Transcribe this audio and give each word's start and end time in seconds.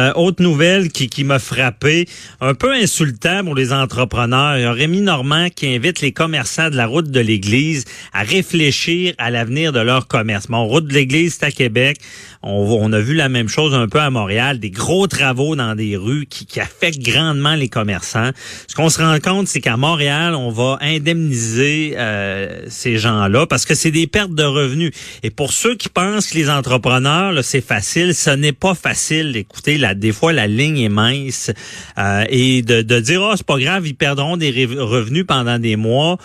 Euh, 0.00 0.12
autre 0.16 0.42
nouvelle 0.42 0.90
qui, 0.90 1.08
qui 1.08 1.22
m'a 1.22 1.38
frappé, 1.38 2.08
un 2.40 2.54
peu 2.54 2.72
insultant 2.72 3.44
pour 3.44 3.54
les 3.54 3.72
entrepreneurs. 3.72 4.56
Il 4.56 4.62
y 4.62 4.64
a 4.64 4.72
Rémi 4.72 5.00
Normand 5.02 5.50
qui 5.50 5.72
invite 5.72 6.00
les 6.00 6.10
commerçants 6.10 6.68
de 6.68 6.74
la 6.74 6.88
route 6.88 7.12
de 7.12 7.20
l'Église 7.20 7.84
à 8.12 8.24
réfléchir 8.24 9.14
à 9.18 9.30
l'avenir 9.30 9.70
de 9.72 9.78
leur 9.78 10.08
commerce. 10.08 10.48
Mon 10.48 10.66
route 10.66 10.88
de 10.88 10.94
l'Église, 10.94 11.36
c'est 11.38 11.46
à 11.46 11.52
Québec. 11.52 11.98
On, 12.42 12.76
on, 12.80 12.92
a 12.92 12.98
vu 12.98 13.14
la 13.14 13.28
même 13.28 13.48
chose 13.48 13.72
un 13.72 13.86
peu 13.86 14.00
à 14.00 14.10
Montréal, 14.10 14.58
des 14.58 14.70
gros 14.70 15.06
travaux 15.06 15.54
dans 15.54 15.76
des 15.76 15.96
rues 15.96 16.26
qui, 16.26 16.44
qui 16.44 16.58
affectent 16.58 16.98
grandement 16.98 17.54
les 17.54 17.68
commerçants. 17.68 18.30
Ce 18.66 18.74
qu'on 18.74 18.90
se 18.90 19.00
rend 19.00 19.18
compte, 19.20 19.46
c'est 19.46 19.60
qu'à 19.60 19.76
Montréal, 19.76 20.34
on 20.34 20.50
va 20.50 20.76
indemniser 20.80 21.94
euh, 21.96 22.64
ces 22.68 22.98
gens-là 22.98 23.46
parce 23.46 23.64
que 23.64 23.76
c'est 23.76 23.92
des 23.92 24.08
pertes 24.08 24.34
de 24.34 24.42
revenus. 24.42 24.90
Et 25.22 25.30
pour 25.30 25.52
ceux 25.52 25.76
qui 25.76 25.88
pensent 25.88 26.26
que 26.26 26.34
les 26.34 26.50
entrepreneurs, 26.50 27.32
c'est 27.44 27.64
facile, 27.64 28.12
ce 28.12 28.30
n'est 28.30 28.52
pas 28.52 28.74
facile. 28.74 29.44
Des 29.92 30.12
fois 30.12 30.32
la 30.32 30.46
ligne 30.46 30.78
est 30.78 30.88
mince 30.88 31.50
euh, 31.98 32.24
et 32.30 32.62
de, 32.62 32.80
de 32.80 33.00
dire 33.00 33.20
oh 33.22 33.34
c'est 33.36 33.44
pas 33.44 33.58
grave, 33.58 33.86
ils 33.86 33.94
perdront 33.94 34.38
des 34.38 34.50
revenus 34.50 35.26
pendant 35.26 35.58
des 35.58 35.76
mois. 35.76 36.16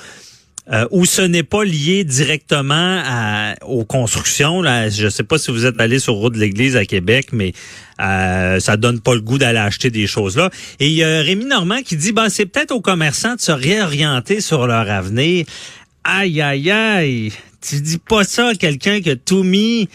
Euh, 0.71 0.85
où 0.91 1.05
ce 1.05 1.23
n'est 1.23 1.41
pas 1.41 1.63
lié 1.63 2.03
directement 2.03 3.01
à, 3.03 3.55
aux 3.65 3.85
constructions. 3.85 4.61
Là. 4.61 4.89
Je 4.89 5.05
ne 5.05 5.09
sais 5.09 5.23
pas 5.23 5.39
si 5.39 5.49
vous 5.49 5.65
êtes 5.65 5.81
allé 5.81 5.97
sur 5.97 6.13
route 6.13 6.35
de 6.35 6.39
l'Église 6.39 6.75
à 6.75 6.85
Québec, 6.85 7.29
mais 7.31 7.53
euh, 7.99 8.59
ça 8.59 8.77
donne 8.77 8.99
pas 8.99 9.15
le 9.15 9.21
goût 9.21 9.39
d'aller 9.39 9.57
acheter 9.57 9.89
des 9.89 10.05
choses 10.05 10.37
là. 10.37 10.51
Et 10.79 10.89
il 10.89 10.93
y 10.93 11.03
a 11.03 11.21
Rémi 11.21 11.45
Normand 11.45 11.81
qui 11.81 11.95
dit, 11.95 12.11
ben, 12.11 12.29
c'est 12.29 12.45
peut-être 12.45 12.69
aux 12.69 12.81
commerçants 12.81 13.33
de 13.33 13.41
se 13.41 13.51
réorienter 13.51 14.41
sur 14.41 14.67
leur 14.67 14.91
avenir. 14.91 15.47
Aïe, 16.03 16.39
aïe, 16.39 16.69
aïe. 16.69 17.31
Tu 17.61 17.81
dis 17.81 17.97
pas 17.97 18.23
ça 18.23 18.49
à 18.49 18.53
quelqu'un 18.53 19.01
qui 19.01 19.09
a 19.09 19.15
tout 19.15 19.41
mis 19.41 19.89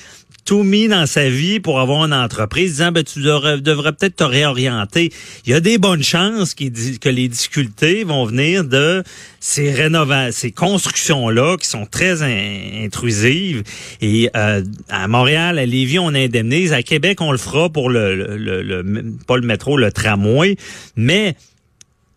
tout 0.45 0.63
mis 0.63 0.89
dans 0.89 1.07
sa 1.07 1.29
vie 1.29 1.61
pour 1.61 1.81
avoir 1.81 2.05
une 2.05 2.13
entreprise, 2.13 2.73
disant 2.73 2.93
ben, 2.93 3.03
tu 3.03 3.21
devrais, 3.21 3.93
peut-être 3.93 4.17
te 4.17 4.25
réorienter. 4.25 5.13
Il 5.47 5.53
y 5.53 5.55
a 5.55 5.61
des 5.61 5.79
bonnes 5.79 6.03
chances 6.03 6.55
que 6.55 7.09
les 7.09 7.29
difficultés 7.29 8.05
vont 8.05 8.25
venir 8.25 8.65
de 8.65 9.03
ces 9.41 9.71
rénovations, 9.71 10.33
ces 10.33 10.53
constructions-là 10.53 11.57
qui 11.57 11.69
sont 11.69 11.87
très 11.87 12.23
intrusives. 12.23 13.63
Et 14.01 14.31
euh, 14.37 14.63
à 14.89 15.09
Montréal, 15.09 15.59
à 15.59 15.67
Lévis, 15.67 15.99
on 15.99 16.15
indemnise. 16.15 16.73
À 16.73 16.83
Québec, 16.83 17.21
on 17.21 17.33
le 17.33 17.39
fera 17.39 17.71
pour 17.71 17.91
le, 17.91 18.37
le, 18.37 18.63
le 18.63 18.85
pas 19.27 19.37
le 19.37 19.47
métro, 19.47 19.77
le 19.77 19.93
tramway. 19.93 20.57
Mais 20.97 21.37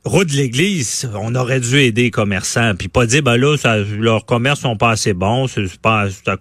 route 0.07 0.29
de 0.29 0.37
l'église, 0.37 1.09
on 1.15 1.35
aurait 1.35 1.59
dû 1.59 1.79
aider 1.79 2.03
les 2.03 2.11
commerçants, 2.11 2.73
puis 2.75 2.87
pas 2.87 3.05
dire 3.05 3.21
ben 3.21 3.37
là, 3.37 3.55
leurs 3.99 4.25
commerces 4.25 4.61
sont 4.61 4.77
pas 4.77 4.91
assez 4.91 5.13
bons, 5.13 5.47
c'est 5.47 5.79
pas 5.79 6.07
à 6.27 6.37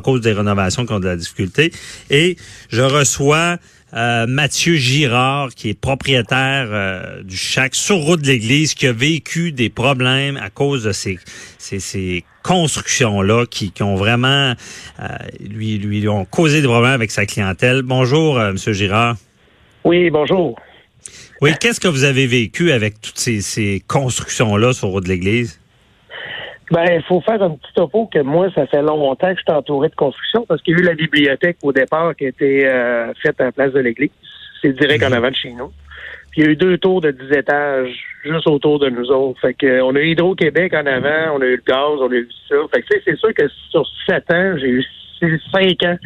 cause, 0.00 0.20
des 0.20 0.32
rénovations 0.32 0.86
qui 0.86 0.92
ont 0.92 1.00
de 1.00 1.06
la 1.06 1.16
difficulté. 1.16 1.72
Et 2.10 2.36
je 2.70 2.82
reçois 2.82 3.58
euh, 3.94 4.26
Mathieu 4.26 4.74
Girard, 4.74 5.50
qui 5.54 5.70
est 5.70 5.78
propriétaire 5.78 6.68
euh, 6.70 7.22
du 7.22 7.36
Chac 7.36 7.74
sur 7.74 7.96
route 7.96 8.22
de 8.22 8.28
l'église, 8.28 8.74
qui 8.74 8.86
a 8.86 8.92
vécu 8.92 9.52
des 9.52 9.68
problèmes 9.68 10.36
à 10.36 10.50
cause 10.50 10.84
de 10.84 10.92
ces, 10.92 12.24
constructions-là 12.42 13.44
qui, 13.46 13.72
ont 13.82 13.96
vraiment 13.96 14.54
euh, 15.00 15.06
lui, 15.40 16.06
causé 16.30 16.62
des 16.62 16.68
problèmes 16.68 16.92
avec 16.92 17.10
sa 17.10 17.26
clientèle. 17.26 17.82
Bonjour, 17.82 18.38
Monsieur 18.38 18.72
Girard. 18.72 19.16
Oui, 19.84 20.10
bonjour. 20.10 20.56
Oui, 21.40 21.52
qu'est-ce 21.58 21.80
que 21.80 21.88
vous 21.88 22.04
avez 22.04 22.26
vécu 22.26 22.70
avec 22.70 23.00
toutes 23.00 23.16
ces, 23.16 23.82
constructions-là 23.88 24.74
sur 24.74 24.88
route 24.88 25.04
de 25.04 25.08
l'Église? 25.08 25.58
Ben, 26.70 26.84
il 26.84 27.02
faut 27.08 27.20
faire 27.22 27.42
un 27.42 27.50
petit 27.50 27.72
topo 27.74 28.06
que 28.12 28.20
moi, 28.20 28.48
ça 28.54 28.66
fait 28.66 28.82
longtemps 28.82 29.32
que 29.32 29.38
je 29.38 29.42
suis 29.42 29.58
entouré 29.58 29.88
de 29.88 29.94
construction 29.94 30.44
parce 30.46 30.62
qu'il 30.62 30.74
y 30.74 30.76
a 30.76 30.80
eu 30.80 30.84
la 30.84 30.94
bibliothèque 30.94 31.56
au 31.62 31.72
départ 31.72 32.14
qui 32.14 32.26
a 32.26 32.28
été 32.28 32.68
euh, 32.68 33.12
faite 33.14 33.40
à 33.40 33.44
la 33.44 33.52
place 33.52 33.72
de 33.72 33.80
l'église. 33.80 34.10
C'est 34.60 34.78
direct 34.78 35.02
en 35.02 35.08
mhm. 35.08 35.14
avant 35.14 35.30
de 35.30 35.34
chez 35.34 35.52
nous. 35.52 35.72
Puis 36.30 36.42
il 36.42 36.44
y 36.44 36.46
a 36.46 36.50
eu 36.50 36.56
deux 36.56 36.78
tours 36.78 37.00
de 37.00 37.10
10 37.10 37.38
étages 37.38 37.92
juste 38.22 38.46
autour 38.46 38.78
de 38.78 38.90
nous 38.90 39.10
autres. 39.10 39.40
Fait 39.40 39.54
que 39.54 39.80
on 39.80 39.96
a 39.96 40.00
eu 40.00 40.10
Hydro-Québec 40.10 40.74
en 40.74 40.86
avant, 40.86 41.36
on 41.36 41.40
a 41.40 41.46
eu 41.46 41.56
le 41.56 41.62
gaz, 41.66 41.98
on 42.00 42.10
a 42.10 42.14
eu 42.14 42.28
ça. 42.48 42.56
Fait 42.72 42.82
que 42.82 42.88
c'est 43.04 43.16
sûr 43.16 43.34
que 43.34 43.48
sur 43.70 43.84
sept 44.06 44.30
ans, 44.30 44.54
j'ai 44.58 44.68
eu 44.68 45.40
cinq 45.50 45.82
ans 45.84 45.98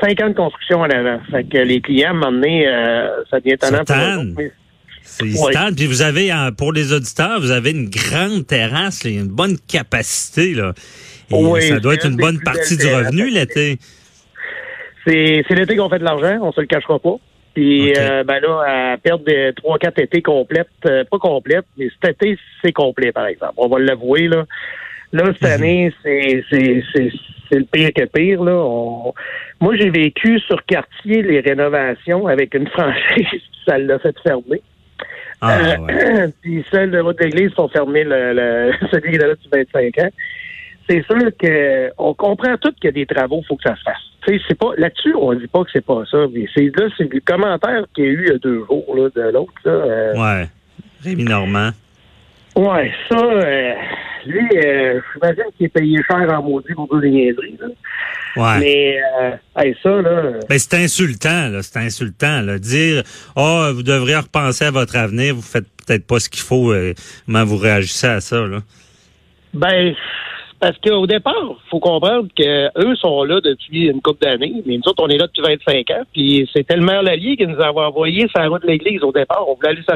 cinq 0.00 0.20
ans 0.22 0.28
de 0.28 0.34
construction 0.34 0.80
en 0.80 0.90
avant. 0.90 1.20
Fait 1.30 1.44
que 1.44 1.58
les 1.58 1.80
clients, 1.80 2.14
m'ont 2.14 2.32
donné, 2.32 2.66
euh, 2.68 3.08
ça 3.30 3.40
devient 3.40 3.54
étonnant 3.54 3.82
C'est 5.02 5.24
Puis 5.24 5.86
vous 5.86 6.02
avez, 6.02 6.32
pour 6.56 6.72
les 6.72 6.92
auditeurs, 6.92 7.40
vous 7.40 7.50
avez 7.50 7.70
une 7.70 7.88
grande 7.88 8.46
terrasse, 8.46 9.04
une 9.04 9.28
bonne 9.28 9.56
capacité. 9.68 10.54
Là. 10.54 10.72
Et 11.30 11.60
ça 11.62 11.80
doit 11.80 11.94
être 11.94 12.06
une 12.06 12.16
bonne 12.16 12.40
partie 12.40 12.76
du 12.76 12.86
revenu 12.86 13.30
l'été. 13.30 13.78
C'est 15.06 15.44
l'été 15.50 15.76
qu'on 15.76 15.88
fait 15.88 16.00
de 16.00 16.04
l'argent, 16.04 16.38
on 16.42 16.52
se 16.52 16.60
le 16.60 16.66
cachera 16.66 16.98
pas. 16.98 17.16
Puis 17.54 17.94
euh, 17.96 18.22
ben 18.22 18.38
là, 18.40 18.92
à 18.92 18.98
perdre 18.98 19.24
des 19.24 19.52
trois, 19.56 19.78
quatre 19.78 19.98
étés 19.98 20.20
complètes, 20.20 20.68
euh, 20.84 21.04
pas 21.10 21.18
complètes, 21.18 21.64
mais 21.78 21.88
cet 22.02 22.22
été, 22.22 22.38
c'est 22.62 22.72
complet, 22.72 23.12
par 23.12 23.26
exemple. 23.26 23.54
On 23.56 23.66
va 23.66 23.78
l'avouer, 23.78 24.28
là. 24.28 24.44
Là, 25.12 25.24
cette 25.32 25.42
mhm. 25.42 25.62
année, 25.62 25.92
c'est 26.02 26.44
c'est 27.50 27.58
le 27.58 27.64
pire 27.64 27.90
que 27.94 28.04
pire. 28.04 28.42
Là. 28.42 29.12
Moi, 29.60 29.76
j'ai 29.76 29.90
vécu 29.90 30.38
sur 30.40 30.64
quartier 30.64 31.22
les 31.22 31.40
rénovations 31.40 32.26
avec 32.26 32.54
une 32.54 32.68
franchise, 32.68 33.42
ça 33.66 33.78
l'a 33.78 33.98
fait 33.98 34.16
fermer. 34.20 34.62
Ah, 35.40 35.58
euh, 35.58 36.28
Puis 36.42 36.64
celles 36.70 36.90
de 36.90 36.98
votre 36.98 37.24
église 37.24 37.52
sont 37.52 37.68
fermées 37.68 38.04
le, 38.04 38.32
le, 38.32 38.72
celui 38.90 39.10
qui 39.10 39.16
est 39.16 39.18
là 39.18 39.34
depuis 39.34 39.48
25 39.52 39.98
ans. 39.98 40.10
C'est 40.88 41.04
sûr 41.04 41.30
que 41.38 41.90
on 41.98 42.14
comprend 42.14 42.56
tout 42.58 42.72
qu'il 42.80 42.84
y 42.84 42.88
a 42.88 42.92
des 42.92 43.06
travaux, 43.06 43.40
il 43.42 43.46
faut 43.46 43.56
que 43.56 43.64
ça 43.64 43.74
se 43.74 43.82
fasse. 43.82 44.40
c'est 44.48 44.58
pas 44.58 44.70
là-dessus, 44.78 45.14
on 45.16 45.34
dit 45.34 45.48
pas 45.48 45.64
que 45.64 45.70
c'est 45.72 45.84
pas 45.84 46.04
ça. 46.08 46.18
Mais 46.32 46.46
c'est 46.54 46.70
là, 46.76 46.88
c'est 46.96 47.12
le 47.12 47.20
commentaire 47.20 47.84
qu'il 47.94 48.04
y 48.04 48.08
a 48.08 48.10
eu 48.10 48.22
il 48.26 48.28
y 48.28 48.34
a 48.34 48.38
deux 48.38 48.64
jours 48.66 48.94
là, 48.96 49.08
de 49.14 49.32
l'autre. 49.32 49.52
Euh, 49.66 50.14
ouais. 50.14 50.48
Rémi 51.02 51.24
Normand. 51.24 51.70
Ouais, 52.56 52.90
ça, 53.10 53.18
euh, 53.18 53.74
lui, 54.24 54.48
euh, 54.56 55.00
j'imagine 55.12 55.44
qu'il 55.56 55.66
est 55.66 55.68
payé 55.68 55.98
cher 56.10 56.26
en 56.32 56.42
maudit 56.42 56.74
pour 56.74 56.88
toutes 56.88 57.02
les 57.02 57.10
niaiseries. 57.10 57.58
Là. 57.60 57.66
Ouais. 58.36 58.60
Mais 58.60 59.00
euh, 59.20 59.72
ça, 59.82 59.90
là. 60.02 60.40
Ben, 60.48 60.58
c'est 60.58 60.74
insultant, 60.74 61.48
là. 61.48 61.62
C'est 61.62 61.78
insultant, 61.78 62.40
là. 62.40 62.58
Dire 62.58 63.02
Oh, 63.36 63.70
vous 63.74 63.82
devriez 63.82 64.16
repenser 64.16 64.64
à 64.64 64.70
votre 64.70 64.96
avenir, 64.96 65.34
vous 65.34 65.42
faites 65.42 65.66
peut-être 65.86 66.06
pas 66.06 66.18
ce 66.18 66.28
qu'il 66.28 66.42
faut. 66.42 66.72
Euh, 66.72 66.94
comment 67.26 67.44
vous 67.44 67.58
réagissez 67.58 68.06
à 68.06 68.20
ça, 68.20 68.46
là? 68.46 68.58
Ben, 69.52 69.94
parce 70.58 70.76
qu'au 70.78 71.06
départ, 71.06 71.60
faut 71.70 71.80
comprendre 71.80 72.28
qu'eux 72.36 72.96
sont 72.96 73.24
là 73.24 73.40
depuis 73.42 73.86
une 73.86 74.00
couple 74.00 74.24
d'années, 74.24 74.62
mais 74.64 74.76
nous 74.76 74.82
autres, 74.86 75.02
on 75.02 75.08
est 75.08 75.18
là 75.18 75.26
depuis 75.26 75.42
25 75.42 75.90
ans, 75.90 76.02
puis 76.12 76.48
c'était 76.52 76.76
le 76.76 76.84
maire 76.84 77.02
Lallier 77.02 77.36
qui 77.36 77.46
nous 77.46 77.60
avait 77.60 77.80
envoyé 77.80 78.26
sur 78.28 78.40
la 78.40 78.48
route 78.48 78.62
de 78.62 78.68
l'église 78.68 79.02
au 79.02 79.12
départ. 79.12 79.44
On 79.46 79.54
voulait 79.54 79.70
aller 79.70 79.82
sur 79.82 79.94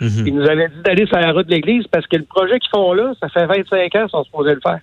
Mhm. 0.00 0.26
Ils 0.26 0.34
nous 0.34 0.48
avaient 0.48 0.68
dit 0.68 0.82
d'aller 0.84 1.06
sur 1.06 1.18
la 1.18 1.32
route 1.32 1.46
de 1.46 1.52
l'église 1.52 1.86
parce 1.88 2.06
que 2.06 2.16
le 2.16 2.24
projet 2.24 2.58
qu'ils 2.58 2.70
font 2.70 2.92
là, 2.92 3.12
ça 3.20 3.28
fait 3.28 3.46
25 3.46 3.94
ans 3.94 4.00
qu'ils 4.00 4.10
sont 4.10 4.24
supposés 4.24 4.54
le 4.54 4.60
faire. 4.60 4.80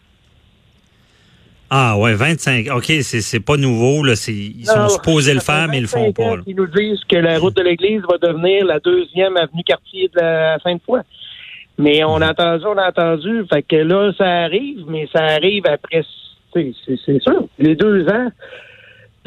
Ah 1.69 1.97
ouais, 1.97 2.13
25. 2.13 2.67
OK, 2.73 2.85
c'est 3.01 3.39
pas 3.44 3.57
nouveau. 3.57 4.03
Là. 4.03 4.13
Ils 4.28 4.66
sont 4.66 4.88
supposés 4.89 5.33
le 5.33 5.41
faire, 5.41 5.67
mais 5.69 5.79
ils 5.79 5.81
le 5.81 5.88
font 5.88 6.13
pas. 6.13 6.35
Ils 6.45 6.55
nous 6.55 6.67
disent 6.67 7.03
que 7.09 7.17
la 7.17 7.39
route 7.39 7.57
de 7.57 7.61
l'église 7.61 8.01
va 8.09 8.17
devenir 8.17 8.66
la 8.66 8.79
deuxième 8.79 9.35
avenue 9.35 9.63
quartier 9.66 10.09
de 10.16 10.22
la 10.22 10.59
Sainte-Foy. 10.59 11.01
Mais 11.78 12.03
on 12.05 12.22
a 12.22 12.31
entendu, 12.31 12.66
on 12.66 12.78
a 12.78 12.88
entendu. 12.88 13.44
Fait 13.51 13.63
que 13.63 13.75
là, 13.75 14.13
ça 14.17 14.44
arrive, 14.44 14.85
mais 14.88 15.09
ça 15.11 15.23
arrive 15.23 15.63
après. 15.67 16.05
C'est 16.53 17.22
sûr. 17.22 17.47
Les 17.59 17.75
deux 17.75 18.07
ans, 18.07 18.29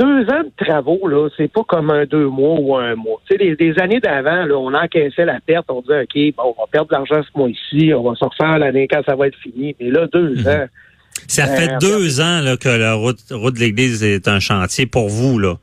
deux 0.00 0.22
ans 0.30 0.42
de 0.44 0.64
travaux, 0.64 1.06
là, 1.08 1.28
c'est 1.36 1.52
pas 1.52 1.62
comme 1.64 1.90
un 1.90 2.06
deux 2.06 2.26
mois 2.26 2.58
ou 2.58 2.74
un 2.74 2.94
mois. 2.94 3.20
Tu 3.28 3.36
sais, 3.36 3.54
des 3.54 3.78
années 3.78 4.00
d'avant, 4.00 4.46
là, 4.46 4.56
on 4.56 4.72
encaissait 4.72 5.26
la 5.26 5.40
perte, 5.40 5.66
on 5.68 5.82
disait, 5.82 6.02
OK, 6.02 6.34
bon, 6.36 6.54
on 6.56 6.62
va 6.62 6.66
perdre 6.72 6.88
de 6.88 6.94
l'argent 6.94 7.22
ce 7.22 7.38
mois-ci, 7.38 7.92
on 7.94 8.02
va 8.02 8.16
se 8.16 8.24
refaire 8.24 8.58
l'année 8.58 8.88
quand 8.88 9.02
ça 9.04 9.14
va 9.14 9.26
être 9.26 9.36
fini. 9.36 9.76
Mais 9.78 9.90
là, 9.90 10.06
deux 10.06 10.36
mhm. 10.36 10.48
ans. 10.48 10.66
Ça 11.28 11.46
fait 11.46 11.66
ben, 11.66 11.78
deux 11.78 12.20
ans 12.22 12.40
là, 12.40 12.56
que 12.56 12.70
la 12.70 12.94
route, 12.94 13.18
route 13.30 13.54
de 13.54 13.60
l'Église 13.60 14.02
est 14.02 14.26
un 14.26 14.40
chantier 14.40 14.86
pour 14.86 15.10
vous, 15.10 15.38
là. 15.38 15.56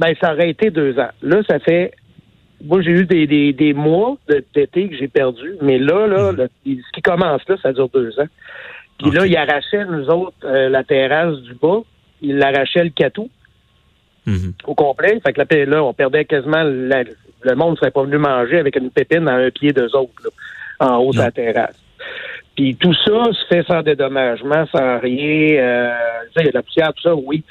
Ben, 0.00 0.12
ça 0.20 0.34
aurait 0.34 0.50
été 0.50 0.70
deux 0.70 0.98
ans. 0.98 1.10
Là, 1.22 1.42
ça 1.48 1.60
fait. 1.60 1.92
Moi, 2.64 2.82
j'ai 2.82 2.90
eu 2.90 3.04
des, 3.04 3.28
des, 3.28 3.52
des 3.52 3.72
mois 3.72 4.16
d'été 4.54 4.88
que 4.88 4.96
j'ai 4.96 5.06
perdu, 5.06 5.54
mais 5.62 5.78
là, 5.78 6.08
là, 6.08 6.32
mhm. 6.32 6.48
ce 6.66 6.92
qui 6.92 7.02
commence 7.02 7.42
là, 7.46 7.56
ça 7.62 7.72
dure 7.72 7.88
deux 7.90 8.18
ans. 8.18 8.28
Puis 8.98 9.12
là, 9.12 9.26
il 9.26 9.36
arrachait, 9.36 9.84
nous 9.84 10.08
autres, 10.08 10.36
euh, 10.44 10.68
la 10.68 10.82
terrasse 10.82 11.36
du 11.42 11.54
bas, 11.54 11.82
il 12.20 12.42
arrachait 12.42 12.82
le 12.82 12.90
catou. 12.90 13.30
Mhm. 14.26 14.54
au 14.66 14.74
complet. 14.74 15.20
Fait 15.24 15.32
que 15.32 15.54
là, 15.64 15.84
on 15.84 15.92
perdait 15.92 16.24
quasiment 16.24 16.62
le 16.64 17.54
monde 17.56 17.76
serait 17.78 17.90
pas 17.90 18.02
venu 18.02 18.18
manger 18.18 18.58
avec 18.58 18.76
une 18.76 18.90
pépine 18.90 19.28
à 19.28 19.34
un 19.34 19.50
pied 19.50 19.72
d'eux 19.72 19.94
autres, 19.94 20.30
en 20.80 20.96
haut 20.96 21.12
de 21.12 21.18
la 21.18 21.30
terrasse. 21.30 21.78
Puis 22.56 22.76
tout 22.76 22.94
ça 22.94 23.24
se 23.32 23.46
fait 23.48 23.66
sans 23.66 23.82
dédommagement, 23.82 24.66
sans 24.66 24.98
rien. 25.00 25.58
Euh, 25.58 25.94
il 26.36 26.44
y 26.44 26.48
a 26.48 26.50
de 26.50 26.54
la 26.54 26.62
poussière, 26.62 26.92
tout 26.94 27.02
ça, 27.02 27.14
oui. 27.14 27.42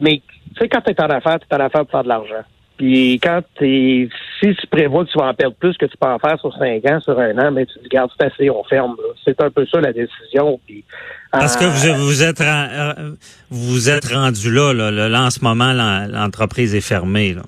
Mais 0.00 0.20
tu 0.54 0.60
sais, 0.60 0.68
quand 0.68 0.80
tu 0.80 0.90
es 0.90 1.00
en 1.00 1.10
affaires, 1.10 1.38
tu 1.38 1.46
es 1.50 1.54
en 1.54 1.64
affaires 1.64 1.82
pour 1.82 1.90
faire 1.90 2.04
de 2.04 2.08
l'argent. 2.08 2.44
Puis 2.76 3.18
quand 3.22 3.40
tu 3.58 4.10
si 4.40 4.54
tu 4.54 4.66
prévois 4.66 5.04
que 5.04 5.10
tu 5.10 5.18
vas 5.18 5.28
en 5.28 5.34
perdre 5.34 5.56
plus 5.56 5.76
que 5.78 5.86
tu 5.86 5.96
peux 5.96 6.08
en 6.08 6.18
faire 6.18 6.38
sur 6.40 6.54
cinq 6.58 6.84
ans, 6.90 7.00
sur 7.00 7.18
un 7.18 7.38
an, 7.38 7.50
mais 7.50 7.64
tu 7.64 7.78
dis 7.82 7.88
garde, 7.88 8.10
c'est 8.18 8.26
assez, 8.26 8.50
on 8.50 8.62
ferme. 8.64 8.96
C'est 9.24 9.40
un 9.40 9.50
peu 9.50 9.64
ça 9.66 9.80
la 9.80 9.92
décision. 9.92 10.60
Puis, 10.66 10.84
Parce 11.32 11.56
que 11.56 11.64
vous, 11.64 11.88
euh, 11.88 11.94
vous 11.96 12.22
êtes 12.22 12.40
euh, 12.40 13.14
vous 13.50 13.88
êtes 13.88 14.06
rendu 14.06 14.50
là, 14.50 14.72
là, 14.74 15.22
en 15.22 15.30
ce 15.30 15.42
moment, 15.42 15.72
l'entreprise 15.72 16.74
est 16.74 16.86
fermée. 16.86 17.32
Là. 17.32 17.42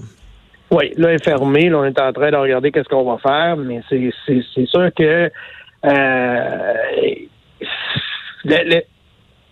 Oui, 0.70 0.92
là, 0.96 1.10
elle 1.10 1.16
est 1.16 1.24
fermée. 1.24 1.68
Là, 1.68 1.78
on 1.78 1.84
est 1.84 2.00
en 2.00 2.12
train 2.12 2.30
de 2.30 2.36
regarder 2.36 2.72
qu'est-ce 2.72 2.88
qu'on 2.88 3.04
va 3.04 3.18
faire, 3.18 3.56
mais 3.56 3.82
c'est, 3.88 4.10
c'est, 4.26 4.66
sûr 4.66 4.90
que 4.96 5.30
euh, 5.84 6.74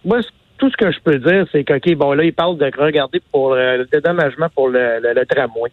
moi, 0.05 0.20
tout 0.58 0.70
ce 0.70 0.76
que 0.76 0.91
je 0.91 1.00
peux 1.00 1.19
dire, 1.19 1.47
c'est 1.53 1.64
que, 1.64 1.75
OK, 1.75 1.94
bon, 1.97 2.12
là, 2.12 2.25
il 2.25 2.32
parle 2.32 2.58
de 2.58 2.70
regarder 2.79 3.20
pour 3.32 3.55
le 3.55 3.87
dédommagement 3.91 4.49
pour 4.55 4.69
le, 4.69 5.00
le, 5.00 5.26
tramway. 5.26 5.70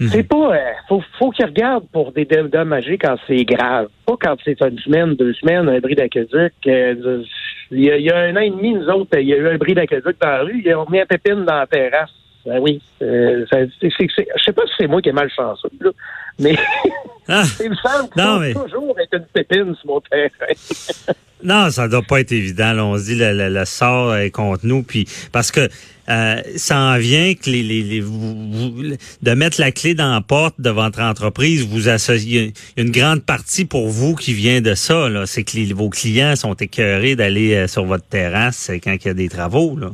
Mhm. 0.00 0.08
C'est 0.08 0.22
pas. 0.24 0.56
Euh, 0.56 0.72
faut, 0.88 1.02
faut 1.18 1.30
qu'il 1.30 1.44
regarde 1.44 1.84
pour 1.92 2.12
des 2.12 2.24
dédommager 2.24 2.98
quand 2.98 3.16
c'est 3.26 3.44
grave. 3.44 3.88
Pas 4.06 4.16
quand 4.20 4.36
c'est 4.44 4.60
une 4.60 4.78
semaine, 4.78 5.14
deux 5.14 5.34
semaines, 5.34 5.68
un 5.68 5.78
bris 5.78 5.94
d'aqueduc. 5.94 6.52
Euh, 6.66 7.22
il, 7.70 7.80
y 7.80 8.10
a, 8.10 8.18
un 8.18 8.36
an 8.36 8.40
et 8.40 8.50
demi, 8.50 8.74
nous 8.74 8.88
autres, 8.88 9.18
il 9.18 9.28
y 9.28 9.34
a 9.34 9.36
eu 9.36 9.48
un 9.48 9.56
bris 9.56 9.74
d'aqueduc 9.74 10.16
dans 10.20 10.28
la 10.28 10.42
rue. 10.42 10.62
Ils 10.64 10.74
ont 10.74 10.88
mis 10.90 11.00
un 11.00 11.06
pépine 11.06 11.44
dans 11.44 11.58
la 11.58 11.66
terrasse. 11.66 12.10
Ben 12.46 12.58
oui. 12.60 12.80
Euh, 13.02 13.46
je 13.50 13.88
sais 13.88 14.52
pas 14.52 14.62
si 14.66 14.72
c'est 14.78 14.86
moi 14.86 15.00
qui 15.00 15.08
ai 15.08 15.12
mal 15.12 15.30
chanceux, 15.34 15.70
là, 15.80 15.90
mais 16.38 16.56
ah, 17.28 17.44
il 17.62 17.70
me 17.70 17.76
semble 17.76 18.10
que 18.10 18.20
non, 18.20 18.38
mais... 18.38 18.52
toujours 18.52 18.94
être 19.00 19.14
une 19.14 19.26
pépine 19.32 19.74
sur 19.76 19.86
mon 19.86 20.00
terrain. 20.00 20.30
non, 21.42 21.70
ça 21.70 21.88
doit 21.88 22.02
pas 22.02 22.20
être 22.20 22.32
évident. 22.32 22.76
on 22.78 22.98
se 22.98 23.04
dit 23.04 23.14
le, 23.16 23.32
le, 23.32 23.48
le, 23.48 23.64
sort 23.64 24.14
est 24.16 24.30
contre 24.30 24.66
nous, 24.66 24.82
puis 24.82 25.06
parce 25.32 25.50
que 25.50 25.68
euh, 26.10 26.42
ça 26.56 26.78
en 26.78 26.98
vient 26.98 27.32
que 27.34 27.48
les, 27.48 27.62
les, 27.62 27.82
les 27.82 28.00
vous, 28.00 28.74
de 29.22 29.30
mettre 29.30 29.58
la 29.58 29.72
clé 29.72 29.94
dans 29.94 30.12
la 30.12 30.20
porte 30.20 30.60
de 30.60 30.68
votre 30.68 31.00
entreprise, 31.00 31.66
vous 31.66 31.88
associez 31.88 32.52
une 32.76 32.90
grande 32.90 33.24
partie 33.24 33.64
pour 33.64 33.88
vous 33.88 34.14
qui 34.14 34.34
vient 34.34 34.60
de 34.60 34.74
ça. 34.74 35.08
Là, 35.08 35.24
c'est 35.24 35.44
que 35.44 35.56
les, 35.56 35.72
vos 35.72 35.88
clients 35.88 36.36
sont 36.36 36.54
écœurés 36.54 37.16
d'aller 37.16 37.54
euh, 37.54 37.66
sur 37.68 37.84
votre 37.84 38.06
terrasse 38.06 38.70
quand 38.82 38.92
il 38.92 39.06
y 39.06 39.10
a 39.10 39.14
des 39.14 39.30
travaux. 39.30 39.78
Là. 39.78 39.92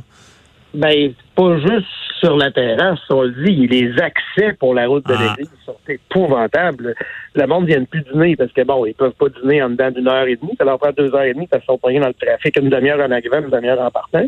Ben, 0.73 1.13
pas 1.35 1.57
juste 1.59 1.87
sur 2.21 2.37
la 2.37 2.51
terrasse, 2.51 2.99
on 3.09 3.23
le 3.23 3.31
dit, 3.31 3.67
les 3.67 3.93
accès 3.99 4.53
pour 4.59 4.73
la 4.73 4.87
route 4.87 5.05
de 5.07 5.13
ah. 5.17 5.35
l'église 5.37 5.51
sont 5.65 5.77
épouvantables. 5.87 6.95
Le 7.35 7.47
monde 7.47 7.65
vient 7.65 7.83
plus 7.83 8.03
dîner 8.11 8.35
parce 8.35 8.51
que 8.51 8.61
bon, 8.63 8.85
ils 8.85 8.93
peuvent 8.93 9.13
pas 9.13 9.27
dîner 9.41 9.63
en 9.63 9.69
dedans 9.69 9.91
d'une 9.91 10.07
heure 10.07 10.27
et 10.27 10.35
demie. 10.35 10.55
Ça 10.57 10.65
leur 10.65 10.77
prend 10.77 10.91
deux 10.91 11.13
heures 11.15 11.23
et 11.23 11.33
demie 11.33 11.47
parce 11.47 11.63
qu'ils 11.63 11.73
sont 11.73 11.79
pognés 11.79 11.99
dans 11.99 12.07
le 12.07 12.13
trafic 12.13 12.57
une 12.57 12.69
demi-heure 12.69 12.99
en 12.99 13.11
arrivant, 13.11 13.39
une 13.39 13.49
demi-heure 13.49 13.81
en 13.81 13.91
partant. 13.91 14.27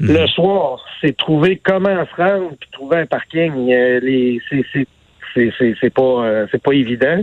Mhm. 0.00 0.12
Le 0.12 0.26
soir, 0.28 0.84
c'est 1.00 1.16
trouver 1.16 1.60
comment 1.64 2.04
se 2.04 2.22
rendre 2.22 2.52
puis 2.60 2.68
trouver 2.72 2.98
un 2.98 3.06
parking. 3.06 3.72
Euh, 3.72 4.00
les, 4.00 4.40
c'est, 4.48 4.64
c'est, 4.72 5.52
c'est, 5.58 5.74
c'est 5.80 5.92
pas, 5.92 6.02
euh, 6.02 6.46
c'est 6.50 6.62
pas 6.62 6.72
évident. 6.72 7.22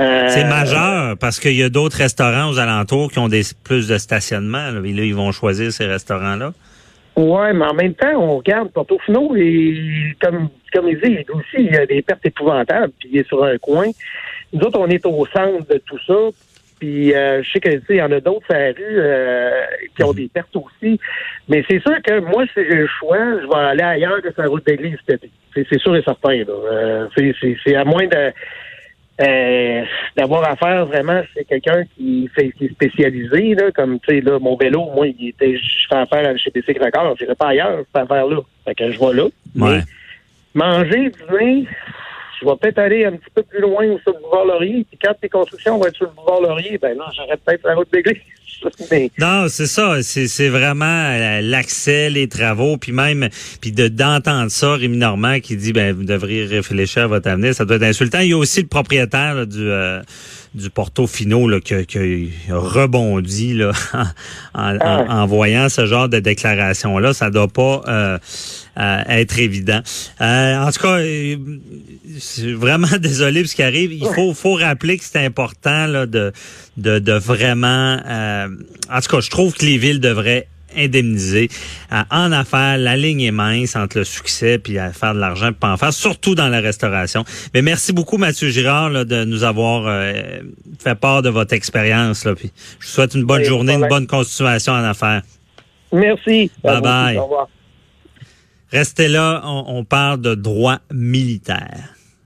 Euh, 0.00 0.28
c'est 0.28 0.44
majeur 0.44 1.16
parce 1.18 1.40
qu'il 1.40 1.56
y 1.56 1.62
a 1.62 1.68
d'autres 1.68 1.96
restaurants 1.96 2.50
aux 2.50 2.58
alentours 2.58 3.10
qui 3.10 3.18
ont 3.18 3.28
des 3.28 3.42
plus 3.64 3.88
de 3.88 3.98
stationnement. 3.98 4.70
Là, 4.70 4.80
et 4.84 4.92
là, 4.92 5.02
ils 5.02 5.14
vont 5.14 5.32
choisir 5.32 5.72
ces 5.72 5.86
restaurants-là. 5.86 6.52
Oui, 7.20 7.52
mais 7.52 7.64
en 7.64 7.74
même 7.74 7.94
temps, 7.94 8.14
on 8.14 8.36
regarde 8.36 8.70
Portofino 8.70 9.34
et 9.34 10.14
comme, 10.22 10.50
comme 10.72 10.88
il 10.88 11.00
dit, 11.00 11.26
aussi, 11.34 11.56
il 11.56 11.72
y 11.72 11.76
a 11.76 11.84
des 11.84 12.00
pertes 12.00 12.24
épouvantables, 12.24 12.92
puis 12.96 13.08
il 13.12 13.18
est 13.18 13.26
sur 13.26 13.42
un 13.42 13.58
coin. 13.58 13.86
Nous 14.52 14.60
autres, 14.60 14.78
on 14.78 14.86
est 14.86 15.04
au 15.04 15.26
centre 15.26 15.66
de 15.66 15.78
tout 15.78 15.98
ça. 16.06 16.14
Puis 16.78 17.12
euh, 17.12 17.42
je 17.42 17.50
sais 17.50 17.58
que 17.58 17.70
il 17.88 17.96
y 17.96 18.02
en 18.02 18.12
a 18.12 18.20
d'autres 18.20 18.54
à 18.54 18.58
la 18.58 18.68
rue 18.68 18.76
euh, 18.78 19.50
qui 19.96 20.04
ont 20.04 20.12
des 20.12 20.28
pertes 20.28 20.54
aussi. 20.54 21.00
Mais 21.48 21.64
c'est 21.68 21.80
sûr 21.80 22.00
que 22.02 22.20
moi, 22.20 22.44
si 22.54 22.54
j'ai 22.54 22.76
le 22.76 22.86
choix, 22.86 23.18
je 23.18 23.48
vais 23.48 23.66
aller 23.66 23.82
ailleurs 23.82 24.22
que 24.22 24.32
sur 24.32 24.42
la 24.42 24.48
route 24.48 24.64
d'église 24.64 24.96
cet 25.04 25.24
été. 25.24 25.32
C'est 25.68 25.80
sûr 25.80 25.96
et 25.96 26.02
certain. 26.02 26.38
Euh, 26.48 27.08
c'est 27.16 27.74
à 27.74 27.84
moins 27.84 28.06
de 28.06 28.32
euh, 29.20 29.84
d'avoir 30.16 30.48
affaire 30.48 30.86
vraiment, 30.86 31.22
c'est 31.34 31.44
quelqu'un 31.44 31.84
qui, 31.96 32.28
fait, 32.34 32.52
qui 32.52 32.66
est 32.66 32.72
spécialisé, 32.72 33.54
là, 33.54 33.72
comme 33.72 33.98
tu 34.00 34.14
sais, 34.14 34.20
là, 34.20 34.38
mon 34.38 34.56
vélo, 34.56 34.90
moi, 34.94 35.08
il 35.08 35.28
était, 35.28 35.56
je 35.56 35.88
fais 35.88 35.96
affaire 35.96 36.38
chez 36.38 36.50
PC 36.50 36.74
Cracker, 36.74 37.14
je 37.18 37.32
pas 37.32 37.48
ailleurs, 37.48 37.78
cette 37.86 38.02
affaire-là. 38.02 38.40
Fait 38.64 38.74
que 38.74 38.90
je 38.92 38.98
vais 38.98 39.12
là. 39.14 39.24
Ouais. 39.56 39.80
manger, 40.54 41.10
dîner, 41.10 41.66
je 42.40 42.46
vais 42.46 42.56
peut-être 42.60 42.78
aller 42.78 43.04
un 43.04 43.12
petit 43.12 43.30
peu 43.34 43.42
plus 43.42 43.60
loin 43.60 43.84
sur 44.02 44.12
le 44.12 44.20
boulevard 44.20 44.44
Laurier, 44.44 44.86
puis 44.88 44.98
quand 45.02 45.14
tes 45.20 45.28
constructions 45.28 45.78
vont 45.78 45.86
être 45.86 45.96
sur 45.96 46.06
le 46.06 46.12
boulevard 46.12 46.40
Laurier, 46.40 46.78
ben 46.78 46.96
non, 46.96 47.06
j'arrête 47.12 47.40
peut-être 47.44 47.66
la 47.66 47.74
route 47.74 47.92
d'église. 47.92 48.22
Non, 49.18 49.46
c'est 49.48 49.66
ça. 49.66 50.02
C'est 50.02 50.48
vraiment 50.48 50.84
euh, 50.84 51.40
l'accès, 51.42 52.10
les 52.10 52.28
travaux, 52.28 52.76
puis 52.76 52.92
même 52.92 53.28
puis 53.60 53.72
de 53.72 53.88
d'entendre 53.88 54.50
ça, 54.50 54.74
Rémi 54.74 54.96
Normand 54.96 55.40
qui 55.40 55.56
dit 55.56 55.72
ben 55.72 55.94
vous 55.94 56.04
devriez 56.04 56.44
réfléchir 56.44 57.04
à 57.04 57.06
votre 57.06 57.28
avenir, 57.28 57.54
ça 57.54 57.64
doit 57.64 57.76
être 57.76 57.84
insultant. 57.84 58.20
Il 58.20 58.30
y 58.30 58.32
a 58.32 58.36
aussi 58.36 58.62
le 58.62 58.66
propriétaire 58.66 59.46
du 59.46 59.68
euh, 59.68 60.02
du 60.54 60.70
Portofino 60.70 61.46
là, 61.46 61.60
qui, 61.60 61.86
qui 61.86 61.98
a 62.50 62.58
rebondi 62.58 63.54
là, 63.54 63.72
en, 64.54 64.76
ah. 64.80 65.04
en, 65.08 65.26
voyant 65.26 65.68
ce 65.68 65.86
genre 65.86 66.08
de 66.08 66.18
déclaration 66.18 66.98
là. 66.98 67.12
Ça 67.12 67.30
doit 67.30 67.48
pas 67.48 67.82
euh, 67.86 68.18
être 68.76 69.38
évident. 69.38 69.80
en 70.20 70.70
tout 70.72 70.80
cas, 70.80 70.98
je 71.00 71.38
suis 72.18 72.54
vraiment 72.54 72.88
désolé 73.00 73.42
pour 73.42 73.50
ce 73.50 73.56
qui 73.56 73.62
arrive. 73.62 73.92
Il 73.92 74.06
faut, 74.06 74.34
faut 74.34 74.54
rappeler 74.54 74.98
que 74.98 75.04
c'est 75.04 75.24
important 75.24 75.86
là, 75.86 76.06
de, 76.06 76.32
de, 76.76 76.98
de 76.98 77.12
vraiment... 77.12 77.98
en 78.90 79.00
tout 79.00 79.08
cas, 79.08 79.20
je 79.20 79.30
trouve 79.30 79.54
que 79.54 79.64
les 79.64 79.78
villes 79.78 80.00
devraient 80.00 80.48
indemniser. 80.76 81.48
en 82.10 82.32
affaires, 82.32 82.78
la 82.78 82.96
ligne 82.96 83.22
est 83.22 83.30
mince 83.30 83.76
entre 83.76 83.98
le 83.98 84.04
succès 84.04 84.58
puis 84.58 84.78
à 84.78 84.92
faire 84.92 85.14
de 85.14 85.18
l'argent 85.18 85.52
pas 85.52 85.72
en 85.72 85.76
faire, 85.76 85.92
surtout 85.92 86.34
dans 86.34 86.48
la 86.48 86.60
restauration. 86.60 87.24
Mais 87.54 87.62
merci 87.62 87.92
beaucoup, 87.92 88.18
Mathieu 88.18 88.50
Girard, 88.50 88.90
de 88.90 89.24
nous 89.24 89.44
avoir 89.44 89.86
euh, 89.86 90.12
fait 90.78 90.94
part 90.94 91.22
de 91.22 91.30
votre 91.30 91.54
expérience. 91.54 92.24
Là, 92.24 92.34
puis 92.34 92.52
je 92.80 92.86
vous 92.86 92.92
souhaite 92.92 93.14
une 93.14 93.24
bonne 93.24 93.44
journée, 93.44 93.74
une 93.74 93.88
bonne 93.88 94.06
continuation 94.06 94.72
en 94.72 94.84
affaires. 94.84 95.22
Merci. 95.92 96.50
Bye 96.62 96.82
bye. 96.82 97.18
Restez 98.70 99.08
là, 99.08 99.40
on, 99.44 99.64
on 99.68 99.84
parle 99.84 100.20
de 100.20 100.34
droit 100.34 100.80
militaire. 100.92 101.97